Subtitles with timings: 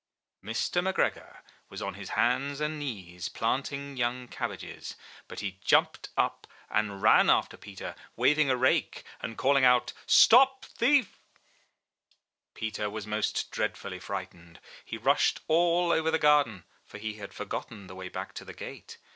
[0.43, 0.81] Mr.
[0.81, 4.95] McGregor was on his hands and knees planting young cabbages,
[5.27, 10.65] but he jumped up and ran after Peter, waving a rake and calling out, ''Stop
[10.65, 11.39] thief T'
[12.55, 17.85] Peter was most dreadfully frightened; he rushed all over the garden, for he had forgotten
[17.85, 18.97] the way back to the gate.